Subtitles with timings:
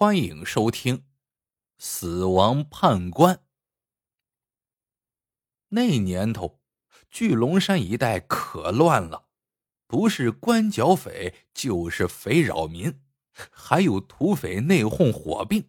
[0.00, 0.98] 欢迎收听
[1.76, 3.34] 《死亡判官》。
[5.70, 6.60] 那年头，
[7.10, 9.26] 巨龙山一带可乱了，
[9.88, 13.02] 不是官剿匪，就是匪扰民，
[13.50, 15.68] 还有土匪内讧火并。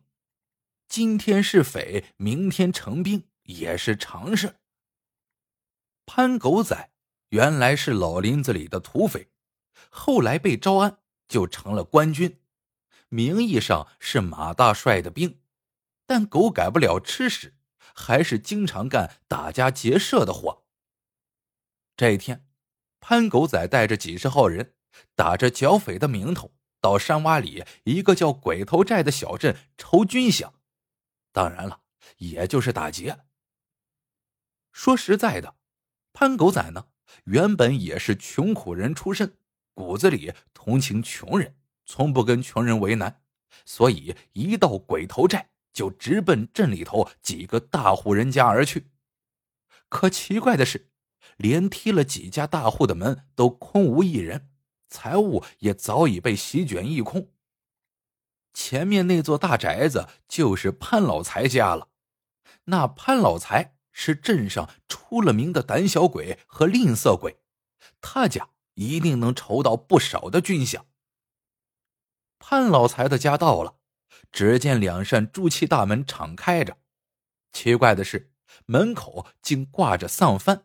[0.88, 4.58] 今天是匪，明天成兵，也是常事。
[6.06, 6.92] 潘狗仔
[7.30, 9.32] 原来是老林子里的土匪，
[9.90, 12.40] 后来被招安，就成了官军。
[13.10, 15.42] 名义上是马大帅的兵，
[16.06, 17.58] 但狗改不了吃屎，
[17.94, 20.64] 还是经常干打家劫舍的活。
[21.98, 22.48] 这一天，
[23.00, 24.76] 潘狗仔带着几十号人，
[25.16, 30.54] 打着剿匪的名头，到山洼里一个叫鬼头寨的小镇筹军饷，
[31.32, 31.82] 当然了，
[32.18, 33.26] 也就是打劫。
[34.72, 35.56] 说实在的，
[36.14, 36.88] 潘狗仔呢，
[37.26, 39.36] 原本也是穷苦人出身，
[39.74, 41.59] 骨子里同情穷人。
[41.92, 43.24] 从不跟穷人为难，
[43.66, 48.92] 所以一到鬼头寨就直奔镇里头几个大户人家而去。
[49.90, 50.92] 可奇怪的是，
[51.38, 54.52] 连踢了几家大户的门都空无一人，
[54.88, 57.32] 财物也早已被席卷一空。
[58.54, 61.88] 前面那座大宅子就是潘老财家了。
[62.66, 67.40] 那潘老财是镇上出了名的胆小鬼和吝啬鬼，
[68.00, 70.84] 他家一定能筹到不少的军饷。
[72.40, 73.76] 潘老财的家到了，
[74.32, 76.78] 只见两扇朱漆大门敞开着。
[77.52, 78.32] 奇怪的是，
[78.66, 80.64] 门口竟挂着丧幡。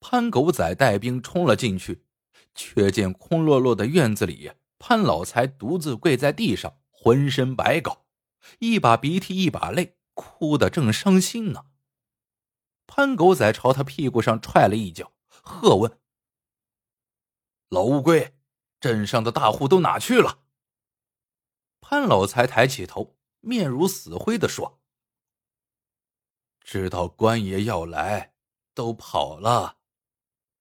[0.00, 2.04] 潘狗仔带兵冲了进去，
[2.54, 8.04] 却见空落落的院子里，潘老财独自跪在地上，浑身白搞，
[8.58, 11.66] 一把鼻涕一把泪，哭得正伤心呢。
[12.86, 15.98] 潘狗仔朝他屁股上踹了一脚，喝问
[17.70, 18.34] ：“老乌龟！”
[18.84, 20.40] 镇上的大户都哪去了？
[21.80, 24.78] 潘老财抬起头，面如死灰的说
[26.60, 28.34] ：“知道官爷要来，
[28.74, 29.78] 都跑了。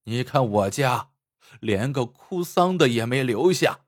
[0.03, 1.12] 你看我家，
[1.59, 3.81] 连个哭丧的也没留下。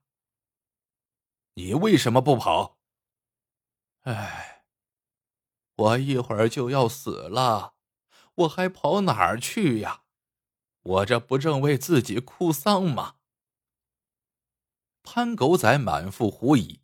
[1.53, 2.77] 你为什么不跑？
[4.01, 4.65] 哎，
[5.77, 7.75] 我一会儿就要死了，
[8.33, 10.01] 我还跑哪儿去呀？
[10.81, 13.15] 我这不正为自己哭丧吗？”
[15.05, 16.81] 潘狗仔满腹狐疑，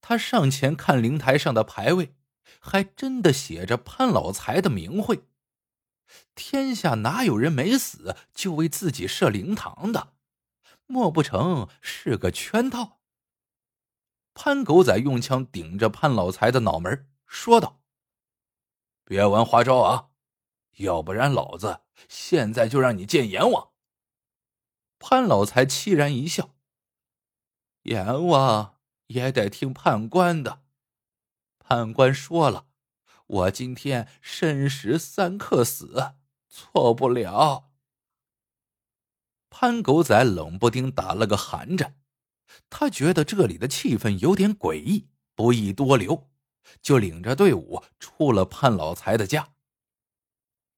[0.00, 2.14] 他上前看灵台上的牌位，
[2.58, 5.22] 还真的写着潘老财的名讳。
[6.34, 10.14] 天下哪有人没死就为自己设灵堂的？
[10.86, 12.98] 莫不成是个圈套？
[14.34, 17.80] 潘狗仔用枪顶着潘老财的脑门，说道
[19.06, 20.08] ：“别玩花招啊，
[20.78, 23.70] 要不然老子现在就让你见阎王。”
[24.98, 26.56] 潘老财凄然一笑。
[27.82, 30.62] 阎王也得听判官的。
[31.58, 32.66] 判官说了，
[33.26, 36.14] 我今天申时三刻死，
[36.48, 37.70] 错不了。
[39.48, 41.96] 潘狗仔冷不丁打了个寒战，
[42.68, 46.30] 他觉得这里的气氛有点诡异，不宜多留，
[46.82, 49.54] 就领着队伍出了潘老财的家。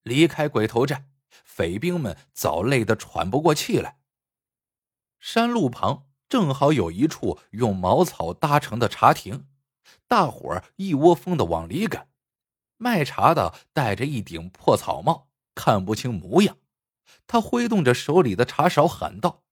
[0.02, 1.08] 离开鬼头寨，
[1.44, 3.98] 匪兵们早累得喘不过气来。
[5.18, 6.11] 山路旁。
[6.32, 9.46] 正好有一处用茅草搭成的茶亭，
[10.08, 12.08] 大伙儿一窝蜂的往里赶。
[12.78, 16.56] 卖茶的戴着一顶破草帽，看不清模样。
[17.26, 19.42] 他挥动着手里的茶勺，喊道：“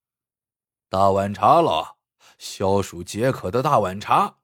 [0.89, 1.97] 大碗茶了，
[2.39, 4.39] 消暑解渴的大碗茶。”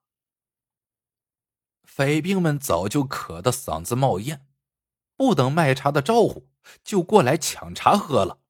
[1.83, 4.45] 匪兵们早就渴得嗓子冒烟，
[5.15, 6.47] 不等卖茶的招呼，
[6.83, 8.41] 就过来抢茶喝了。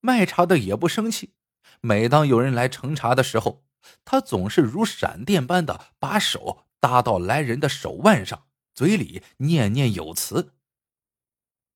[0.00, 1.36] 卖茶的也不生气。
[1.80, 3.64] 每当有人来盛茶的时候，
[4.04, 10.54] 他总是如闪电般的把手搭到来人的手腕上，嘴里念念有词。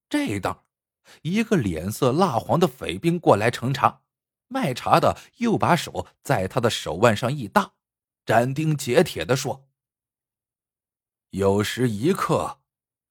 [0.09, 0.65] 这一当，
[1.23, 4.03] 一个脸色蜡黄的匪兵过来盛茶，
[4.49, 7.73] 卖茶的又把手在他的手腕上一搭，
[8.27, 9.69] 斩钉截铁的说
[11.31, 12.61] ：“有时一刻，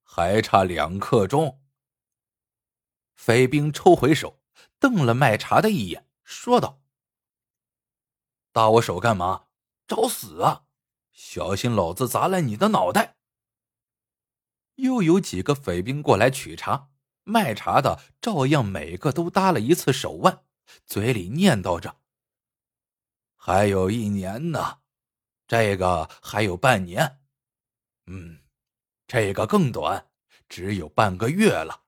[0.04, 1.60] 还差两刻钟。”
[3.16, 4.42] 匪兵抽回手，
[4.80, 6.81] 瞪了卖茶的一眼，说道。
[8.52, 9.46] 搭我手干嘛？
[9.88, 10.64] 找死啊！
[11.12, 13.18] 小心老子砸烂你的脑袋！
[14.76, 16.90] 又有几个匪兵过来取茶，
[17.24, 20.44] 卖茶的照样每个都搭了一次手腕，
[20.86, 21.98] 嘴里念叨着
[23.36, 24.80] ：“还有一年呢，
[25.48, 27.20] 这个还有半年，
[28.08, 28.40] 嗯，
[29.08, 30.10] 这个更短，
[30.50, 31.84] 只有半个月了。”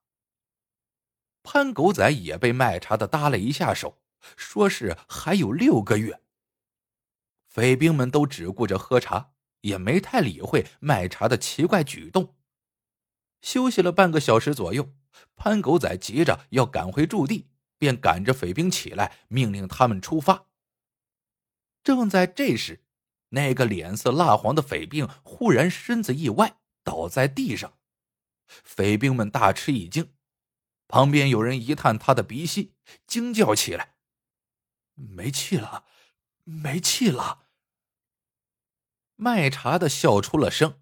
[1.43, 4.01] 潘狗仔也被卖茶的搭了一下手，
[4.37, 6.22] 说是还有六个月。
[7.53, 12.35] 匪兵们都只顾着喝茶，也没太理会卖茶的奇怪举动。
[13.43, 14.95] 休息了半个小时左右，
[15.35, 20.47] 潘狗仔急着要赶回驻地，便赶着匪兵起来，命令他们出发。
[21.83, 22.83] 正在这时，
[23.29, 27.77] 那个脸色蜡黄的匪兵忽然身子一歪，倒在地上。
[28.47, 30.11] 匪兵们大吃一惊，
[30.87, 32.73] 旁边有人一探他的鼻息，
[33.05, 33.93] 惊叫起来
[34.95, 35.85] ：“没气了，
[36.45, 37.41] 没气了！”
[39.23, 40.81] 卖茶的笑出了声：“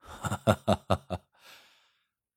[0.00, 1.20] 哈哈哈哈哈！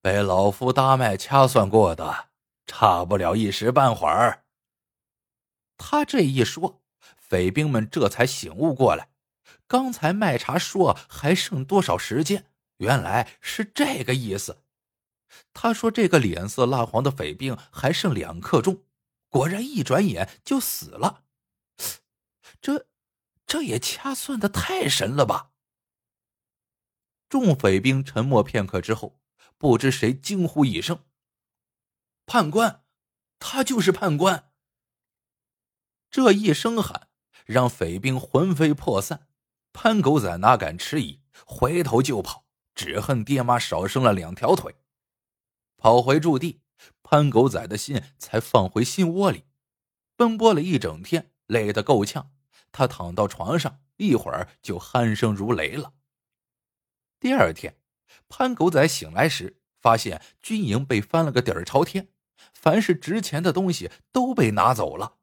[0.01, 2.27] 被老夫搭脉掐算过的，
[2.67, 4.43] 差不了一时半会儿。”
[5.79, 6.83] 他这一说，
[7.17, 9.11] 匪兵们这才醒悟过来，
[9.65, 12.51] 刚才卖茶说还剩多少时间？
[12.77, 14.63] 原来是这个意思。
[15.53, 18.83] 他说：“这个脸色蜡黄的匪兵还剩两刻钟，
[19.29, 21.23] 果然一转眼就死了。
[22.59, 22.87] 这，
[23.51, 25.51] 这也掐算的太神了吧！”
[27.27, 29.19] 众匪兵沉默片刻之后，
[29.57, 31.03] 不知谁惊呼一声
[32.25, 32.85] ：“判官，
[33.39, 34.53] 他就是判官！”
[36.09, 37.09] 这一声喊
[37.45, 39.27] 让匪兵魂飞魄散，
[39.73, 42.47] 潘狗仔哪敢迟疑，回头就跑。
[42.73, 44.77] 只恨爹妈少生了两条腿，
[45.75, 46.61] 跑回驻地，
[47.03, 49.43] 潘狗仔的心才放回心窝里。
[50.15, 52.31] 奔波了一整天，累得够呛，
[52.71, 55.93] 他躺到床上，一会儿就鼾声如雷了。
[57.19, 57.77] 第二天，
[58.29, 62.09] 潘狗仔醒来时，发现军营被翻了个底儿朝天，
[62.53, 65.17] 凡是值钱的东西都被拿走了。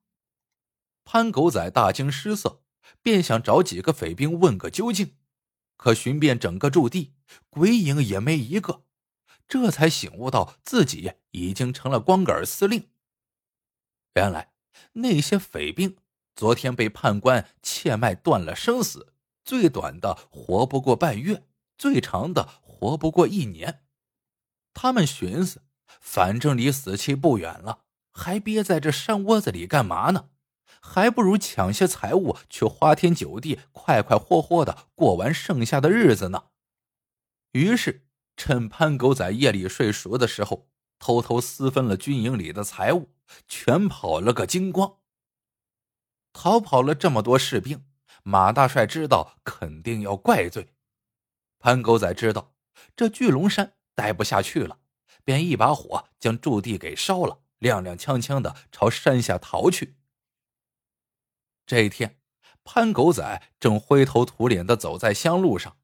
[1.04, 2.62] 潘狗仔大惊失色，
[3.02, 5.16] 便想找几个匪兵问个究竟。
[5.76, 7.14] 可寻遍整个驻地，
[7.48, 8.84] 鬼影也没一个，
[9.46, 12.90] 这才醒悟到自己已经成了光杆司令。
[14.14, 14.52] 原来
[14.94, 15.96] 那些匪兵
[16.38, 19.12] 昨天被判官切脉断了生死，
[19.44, 21.42] 最短的活不过半月，
[21.76, 23.82] 最长的活不过一年。
[24.72, 25.62] 他们寻思，
[26.00, 27.80] 反正离死期不远了，
[28.12, 30.28] 还憋在这山窝子里干嘛呢？
[30.80, 36.44] 还不如抢些财物去花天酒地，快快活活的过完剩下的日子呢。
[37.50, 38.06] 于是，
[38.36, 40.68] 趁潘狗仔夜里睡熟的时候，
[41.00, 43.08] 偷偷私分了军营里的财物，
[43.48, 44.97] 全跑了个精光。
[46.40, 47.84] 逃跑了这么多士兵，
[48.22, 50.68] 马大帅知道肯定要怪罪。
[51.58, 52.54] 潘狗仔知道
[52.94, 54.78] 这巨龙山待不下去了，
[55.24, 59.96] 便一把火将驻地给烧了，踉踉跄跄的朝山下逃去。
[61.66, 62.20] 这一天，
[62.62, 65.76] 潘狗仔正灰头土脸的走在乡路上，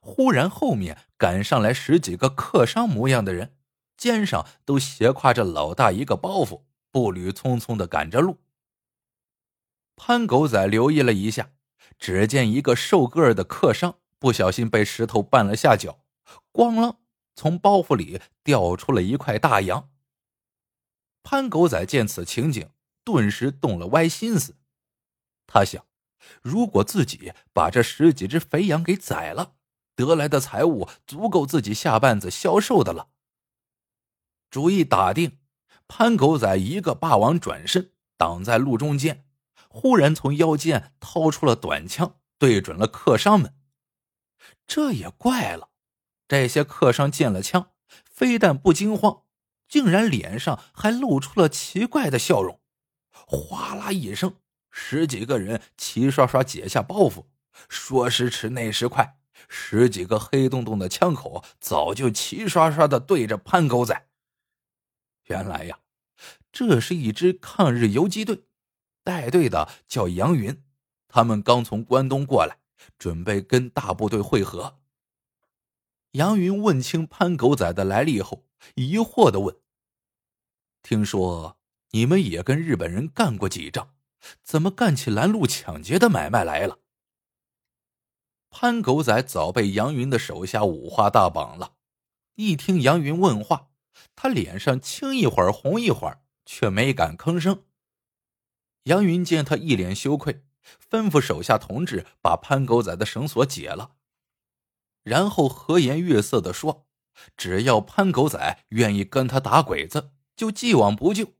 [0.00, 3.56] 忽然后面赶上来十几个客商模样的人，
[3.96, 6.62] 肩上都斜挎着老大一个包袱，
[6.92, 8.38] 步履匆匆的赶着路。
[9.96, 11.50] 潘狗仔留意了一下，
[11.98, 16.04] 只见一个瘦个儿的客商不小心被石头绊了下脚，
[16.52, 16.98] 咣啷，
[17.34, 19.90] 从包袱里掉出了一块大洋。
[21.22, 22.70] 潘狗仔见此情景，
[23.02, 24.56] 顿时动了歪心思。
[25.46, 25.84] 他想，
[26.42, 29.54] 如果自己把这十几只肥羊给宰了，
[29.96, 33.08] 得来的财物足够自己下半子消瘦的了。
[34.50, 35.38] 主意打定，
[35.88, 39.25] 潘狗仔一个霸王转身挡在路中间，
[39.76, 43.54] 忽然从腰间掏出了短枪，对准了客商们。
[44.66, 45.68] 这也怪了，
[46.26, 47.72] 这些客商见了枪，
[48.10, 49.24] 非但不惊慌，
[49.68, 52.58] 竟然脸上还露出了奇怪的笑容。
[53.10, 54.36] 哗啦一声。
[54.70, 57.26] 十几个人齐刷刷解下包袱，
[57.68, 64.08] 说时迟，那时快，十几个黑洞洞的枪口早就齐刷刷的对着潘狗仔。
[65.24, 65.80] 原来呀，
[66.50, 68.45] 这是一支抗日游击队，
[69.06, 70.64] 带队的叫杨云，
[71.06, 72.58] 他们刚从关东过来，
[72.98, 74.80] 准备跟大部队会合。
[76.10, 78.44] 杨云问清潘狗仔的来历后，
[78.74, 79.56] 疑惑的问
[80.82, 81.56] ：“听说
[81.92, 83.94] 你们也跟日本人干过几仗？”
[84.42, 86.80] 怎么干起拦路抢劫的买卖来了？
[88.50, 91.74] 潘狗仔早被杨云的手下五花大绑了。
[92.34, 93.68] 一听杨云问话，
[94.16, 97.62] 他脸上青一会儿红一会儿，却没敢吭声。
[98.86, 100.44] 杨云见他一脸羞愧，
[100.90, 103.96] 吩咐手下同志把潘狗仔的绳索解了，
[105.02, 106.86] 然后和颜悦色的说
[107.36, 111.34] ：“只要潘狗仔愿意跟他打鬼子，就既往不咎。”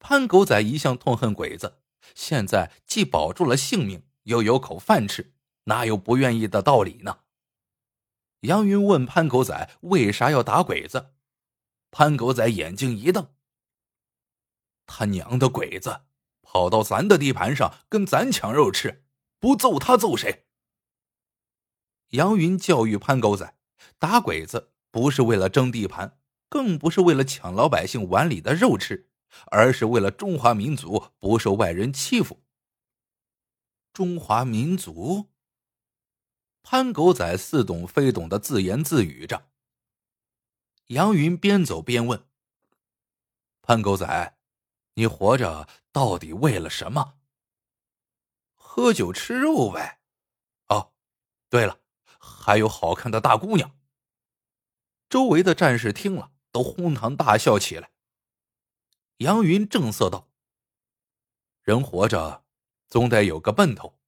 [0.00, 1.82] 潘狗仔一向痛恨鬼子，
[2.14, 7.20] 现在既保住了性命，又有口饭吃，哪有不愿意的道理呢？
[8.40, 11.12] 杨云问潘狗仔为啥要打鬼子，
[11.90, 13.34] 潘狗仔眼睛一瞪
[14.86, 16.00] ：“他娘的鬼子，
[16.52, 19.04] 跑到咱的地盘上跟咱抢肉吃，
[19.38, 20.48] 不揍他揍谁？”
[22.10, 23.54] 杨云教育潘狗仔，
[24.00, 29.08] 打鬼子不是为了争地盘，更不是为了抢老百姓碗里的肉吃，
[29.46, 32.42] 而是为了中华民族不受外人欺负。
[33.92, 35.30] 中华民族，
[36.64, 39.50] 潘狗仔似懂非懂的自言自语着。
[40.88, 42.24] 杨云边走边问
[43.62, 44.39] ：“潘狗仔，
[44.94, 47.18] 你活着到底为了什么
[48.54, 50.00] ？”“喝酒吃肉呗。
[50.68, 50.92] ”“哦，
[51.48, 51.78] 对了。”
[52.22, 53.78] 还有好看的大姑娘。
[55.08, 57.92] 周围的战士听了，都哄堂大笑起来。
[59.18, 60.28] 杨云正色道
[61.64, 62.44] ：“人活着，
[62.88, 63.98] 总得有个奔头。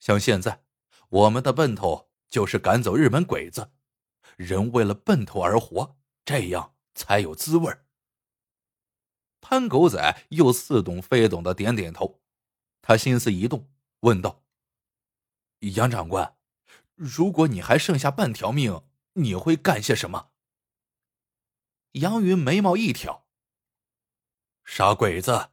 [0.00, 0.64] 像现在，
[1.10, 3.70] 我们的奔头就是赶走日本鬼子。
[4.36, 7.76] 人为了奔头而活，这样才有滋味。”
[9.46, 12.22] 潘狗仔又似懂非懂的点点头，
[12.80, 13.70] 他心思一动，
[14.00, 14.42] 问道
[15.60, 16.38] ：“杨长官。”
[16.96, 18.82] 如果你还剩下半条命，
[19.12, 20.30] 你会干些什么？
[21.92, 23.26] 杨云眉毛一挑
[24.64, 25.50] ：“杀鬼子，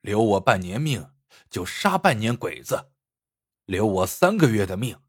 [0.00, 1.12] 留我半年命
[1.50, 2.92] 就杀半年鬼子；
[3.64, 5.02] 留我三个月的命，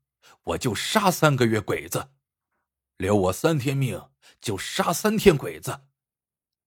[0.45, 2.09] 我就杀三个月鬼子；
[2.97, 4.09] 留我三天命
[4.41, 5.81] 就杀三天鬼子。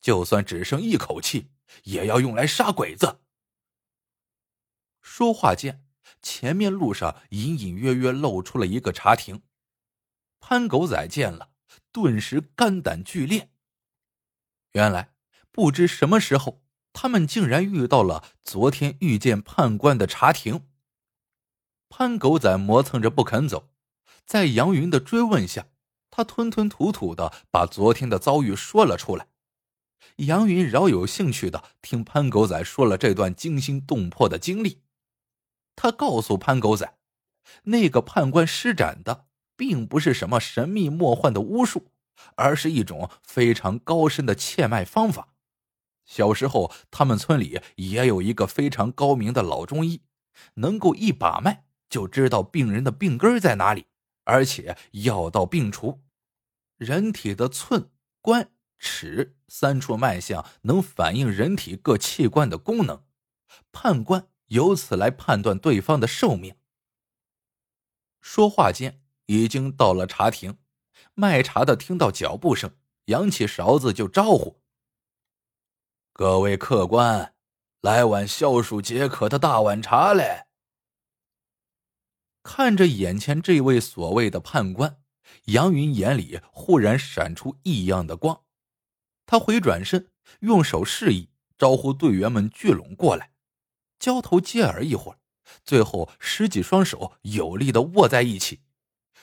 [0.07, 1.51] 就算只剩一口气，
[1.83, 3.23] 也要用来杀鬼子。”
[5.03, 5.83] 说话间。
[6.23, 9.43] 前面路上隐隐约约露出了一个茶亭，
[10.39, 11.51] 潘狗仔见了，
[11.91, 13.51] 顿时肝胆俱裂。
[14.75, 15.13] 原来
[15.51, 20.69] 不知什么时候，他们竟然遇到了昨天遇见判官的茶亭。
[21.89, 23.73] 潘狗仔磨蹭着不肯走，
[24.25, 25.69] 在杨云的追问下，
[26.11, 29.29] 他吞吞吐吐的把昨天的遭遇说了出来。
[30.17, 34.83] 杨云饶有兴趣的听潘狗仔说了这段惊心动魄的经历。
[35.75, 36.97] 他告诉潘狗仔，
[37.65, 39.27] 那个判官施展的
[39.57, 41.93] 并不是什么神秘莫幻的巫术，
[42.35, 45.35] 而是一种非常高深的切脉方法。
[46.07, 50.03] 小时候，他们村里也有一个非常高明的老中医，
[50.55, 53.87] 能够一把脉就知道病人的病根在哪里，
[54.25, 56.01] 而且药到病除。
[56.77, 63.05] 人体的寸、关、尺三处脉象能反映人体各器官的功能，
[63.73, 64.29] 判官。
[64.49, 66.55] 由此来判断对方的寿命。
[68.21, 70.59] 说话间，已经到了茶亭，
[71.15, 74.63] 卖茶的听到脚步声，扬起勺子就招呼
[76.15, 77.35] ：“各位客官，
[77.81, 80.47] 来碗消暑解渴的大碗茶嘞！”
[82.45, 85.03] 看着眼前这位所谓的判官，
[85.47, 88.45] 杨云眼里忽然闪出异样的光，
[89.27, 91.29] 他回转身，用手示意，
[91.59, 93.33] 招呼队员们聚拢过来。
[93.99, 95.19] 交头接耳一会儿，
[95.65, 98.63] 最后十几双手有力的握在一起。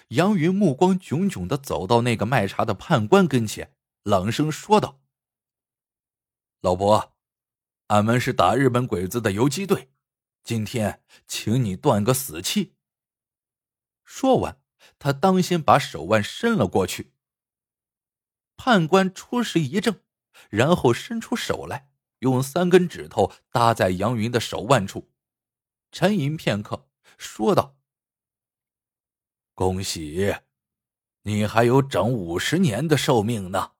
[0.09, 4.99] 杨云目光炯炯的走到那个卖茶的判官跟前，冷声说道
[6.61, 7.13] ：“老伯，
[7.87, 9.89] 俺们是打日本鬼子的游击队，
[10.43, 12.75] 今天请你断个死气。”
[14.03, 14.61] 说完，
[14.99, 17.12] 他当先把手腕伸了过去。
[18.55, 20.01] 判官初时一怔，
[20.49, 21.89] 然后伸出手来。
[22.19, 25.11] 用三根指头搭在杨云的手腕处，
[25.91, 27.75] 沉吟片刻，说道
[29.53, 30.37] ：“恭喜，
[31.23, 33.73] 你还有整五十年的寿命呢。”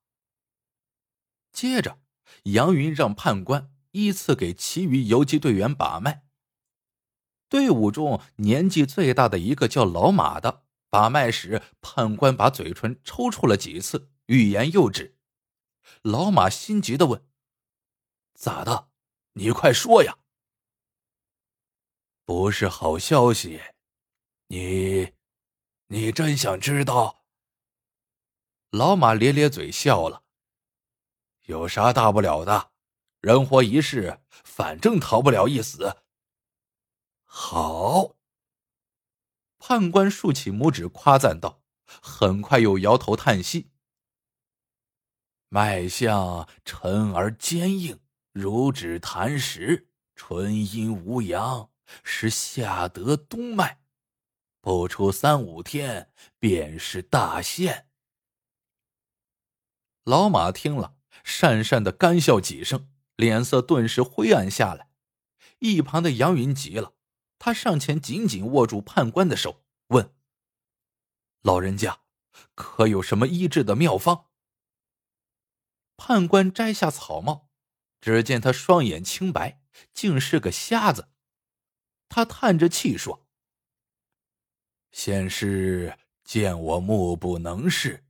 [1.53, 1.99] 接着，
[2.43, 6.25] 杨云让判官依次给其余游击队员把脉。
[7.47, 15.17] 队伍中年纪最大的一个叫老马的，把脉时，判官把嘴唇抽搐了几次，欲言又止。
[16.01, 17.27] 老马心急的问。
[18.35, 18.89] 咋的？
[19.33, 20.19] 你快说呀！
[22.23, 23.61] 不是好消息，
[24.47, 25.13] 你，
[25.87, 27.25] 你真想知道？
[28.69, 30.23] 老马咧咧嘴笑了。
[31.43, 32.71] 有啥大不了的？
[33.19, 35.97] 人活一世，反正逃不了一死。
[37.23, 38.15] 好。
[39.57, 43.72] 判官竖起拇指夸赞道，很快又摇头叹息。
[45.53, 47.99] 脉象沉而坚硬。
[48.31, 51.69] 如指弹石，纯阴无阳，
[52.03, 53.77] 是下得督脉，
[54.61, 57.87] 不出三五天便是大限。
[60.03, 64.89] 老马听了，讪讪的干笑几声，脸色顿时灰暗下来。
[65.59, 66.93] 一旁的杨云急了，
[67.37, 70.15] 他上前紧紧握住判官的手，问
[71.43, 71.99] ：“老人家，
[72.55, 74.25] 可有什么医治的妙方？”
[75.97, 77.49] 判官摘下草帽。
[78.01, 79.61] 只见他双眼清白，
[79.93, 81.07] 竟是个瞎子。
[82.09, 83.25] 他叹着气说
[84.91, 88.03] ：“先是见我目不能视，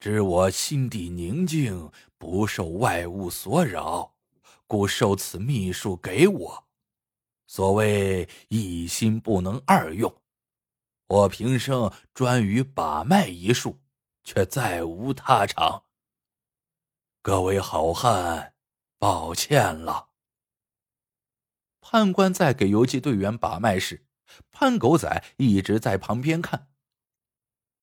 [0.00, 4.16] 知我心地宁静，不受外物所扰，
[4.66, 6.68] 故授此秘术给我。
[7.46, 10.20] 所谓一心不能二用，
[11.06, 13.78] 我平生专于把脉一术，
[14.24, 15.84] 却再无他长。
[17.22, 18.54] 各位好汉，
[18.98, 20.08] 抱歉了。
[21.82, 24.06] 判官在给游击队员把脉时，
[24.50, 26.70] 潘狗仔一直在旁边看。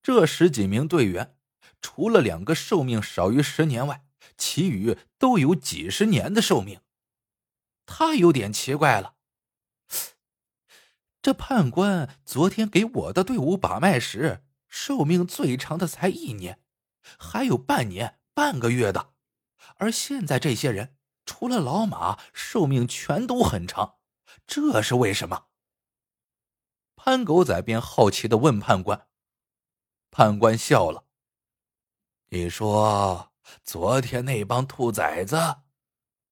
[0.01, 1.37] 这十几名队员，
[1.83, 4.07] 除了两个寿命少于十年外，
[4.39, 6.81] 其余都有几十年的寿命。
[7.85, 9.17] 他有点奇怪了。
[11.21, 16.59] 这判官昨天给我的队伍把脉时，寿命最长的才一年，
[17.19, 19.13] 还有半年、半个月的，
[19.77, 23.97] 而现在这些人除了老马，寿命全都很长，
[24.45, 25.47] 这是为什么？
[26.95, 29.07] 潘狗仔便好奇的问判官。
[30.09, 31.05] 判官笑了
[32.29, 33.31] ：“你说
[33.63, 35.37] 昨天那帮兔崽子，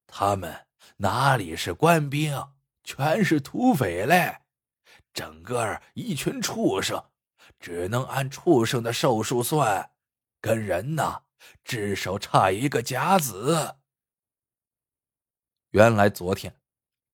[0.06, 2.48] 他们哪里是官兵，
[2.82, 4.42] 全是土匪嘞！”
[5.14, 7.10] 整个一群畜生，
[7.58, 9.92] 只能按畜生的寿数算，
[10.40, 11.22] 跟人呢，
[11.64, 13.76] 至少差一个甲子。
[15.70, 16.60] 原来昨天，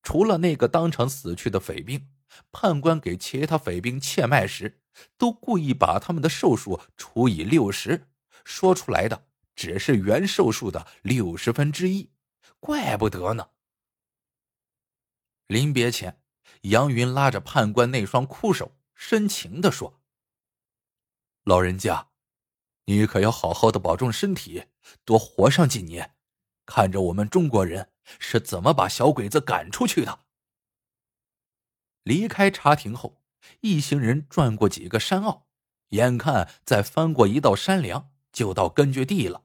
[0.03, 2.09] 除了那个当场死去的匪兵，
[2.51, 4.81] 判官给其他匪兵切脉时，
[5.17, 8.09] 都故意把他们的寿数除以六十，
[8.45, 12.11] 说出来的只是原寿数的六十分之一，
[12.61, 13.51] 怪不得呢。
[15.47, 16.19] 临别前。
[16.63, 20.01] 杨云拉着判官那双枯手，深情的说
[21.43, 22.12] ：“老人家，
[22.85, 24.65] 你可要好好的保重身体，
[25.05, 26.15] 多活上几年，
[26.67, 30.21] 看着我们中国人是怎么把小鬼子赶出去的。”
[32.03, 33.23] 离开茶亭后，
[33.61, 35.47] 一行人转过几个山坳，
[35.91, 39.45] 眼看再翻过一道山梁，就到根据地了。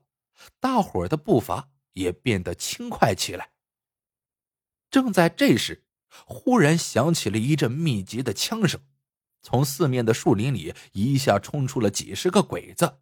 [0.58, 3.50] 大伙儿的步伐也变得轻快起来。
[4.90, 5.84] 正在这时，
[6.26, 8.80] 忽然响起了一阵密集的枪声，
[9.42, 12.98] 从四面的树林里一下冲出了几十个鬼子。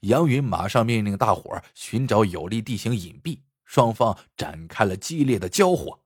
[0.00, 6.04] 杨云马上命令大伙寻找有利地形隐蔽，双方展开了激烈的交火，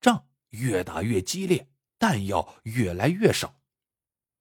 [0.00, 3.60] 仗越打越激烈，弹药越来越少。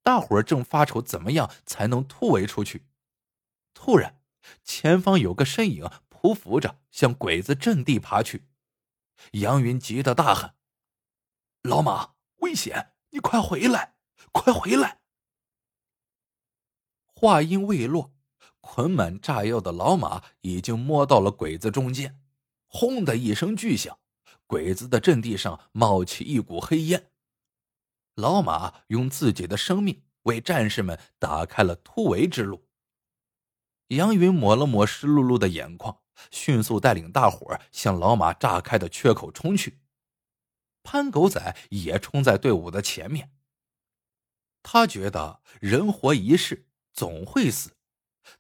[0.04, 2.88] 大伙正发愁怎么样才能突围出去，
[3.74, 4.22] 突然，
[4.64, 8.48] 前方有个身影匍匐着向鬼子阵地爬去。
[9.34, 10.56] 杨云急得大喊。
[11.64, 12.94] 老马，危险！
[13.10, 13.96] 你快回来，
[14.32, 15.02] 快回来！
[17.06, 18.14] 话音未落，
[18.62, 22.20] 捆满炸药的老马已经摸到了鬼子中间。
[22.68, 23.98] 轰的一声巨响，
[24.46, 27.12] 鬼子的阵地上冒起一股黑烟。
[28.16, 32.68] 老马用自己的生命为战士们打开了突围之路。
[33.88, 39.80] 杨云抹了抹湿漉漉的眼眶，迅速带领大伙向老马炸开的缺口冲去。
[40.84, 43.32] 潘狗仔也冲在队伍的前面。
[44.62, 47.78] 他觉得人活一世，总会死，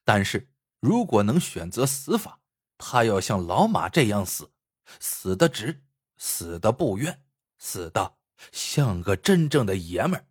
[0.04, 0.49] 但是
[0.80, 2.41] 如果能选择死法，
[2.78, 4.52] 他要像老马这样死，
[4.99, 5.84] 死的值，
[6.17, 7.23] 死的不冤，
[7.58, 8.17] 死的
[8.52, 10.25] 像个真正的爷们儿。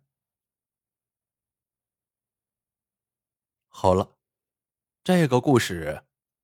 [3.67, 4.17] 好了，
[5.03, 6.03] 这个故事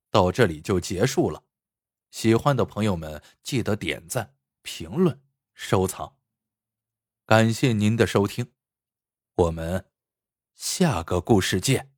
[0.10, 1.43] 到这里就结束了。
[2.12, 5.21] 喜欢的朋友们记得点赞、评论。
[5.58, 6.17] 收藏，
[7.25, 8.51] 感谢您的收听，
[9.36, 9.89] 我们
[10.54, 11.94] 下个故事见。